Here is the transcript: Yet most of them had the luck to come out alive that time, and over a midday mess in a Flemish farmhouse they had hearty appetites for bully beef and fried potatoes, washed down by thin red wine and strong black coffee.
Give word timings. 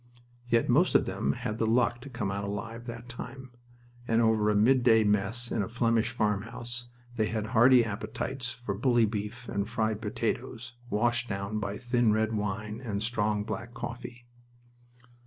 Yet 0.47 0.67
most 0.67 0.95
of 0.95 1.05
them 1.05 1.33
had 1.33 1.59
the 1.59 1.67
luck 1.67 2.01
to 2.01 2.09
come 2.09 2.31
out 2.31 2.43
alive 2.43 2.85
that 2.85 3.07
time, 3.07 3.51
and 4.07 4.19
over 4.19 4.49
a 4.49 4.55
midday 4.55 5.03
mess 5.03 5.51
in 5.51 5.61
a 5.61 5.69
Flemish 5.69 6.09
farmhouse 6.09 6.87
they 7.17 7.27
had 7.27 7.45
hearty 7.53 7.85
appetites 7.85 8.51
for 8.51 8.73
bully 8.73 9.05
beef 9.05 9.47
and 9.47 9.69
fried 9.69 10.01
potatoes, 10.01 10.73
washed 10.89 11.29
down 11.29 11.59
by 11.59 11.77
thin 11.77 12.11
red 12.11 12.33
wine 12.33 12.81
and 12.83 13.03
strong 13.03 13.43
black 13.43 13.75
coffee. 13.75 14.25